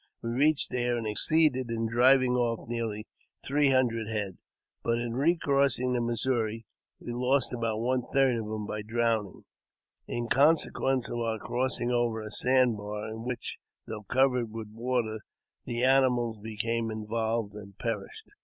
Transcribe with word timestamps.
We 0.23 0.31
reached 0.31 0.71
there, 0.71 0.97
and 0.97 1.05
succeeded 1.05 1.69
in 1.69 1.85
driving 1.85 2.31
off 2.33 2.67
nearly 2.67 3.05
three 3.45 3.69
hundred 3.69 4.07
head; 4.09 4.39
but, 4.83 4.97
in 4.97 5.13
re 5.13 5.35
crossing 5.37 5.93
the 5.93 6.01
Missouri, 6.01 6.65
we 6.99 7.11
lost 7.11 7.53
about 7.53 7.77
one 7.81 8.01
third 8.11 8.35
of 8.37 8.47
them 8.47 8.65
by 8.65 8.81
drowning, 8.81 9.43
in 10.07 10.27
consequence 10.27 11.07
of 11.07 11.19
our 11.19 11.37
crossing 11.37 11.91
over 11.91 12.19
a 12.19 12.31
sand 12.31 12.77
bar, 12.77 13.07
in 13.09 13.25
which, 13.25 13.57
though 13.85 14.01
covered 14.01 14.49
with 14.51 14.69
water, 14.71 15.19
the 15.65 15.83
animals 15.83 16.39
become 16.41 16.89
involved 16.89 17.53
and 17.53 17.77
perished. 17.77 18.29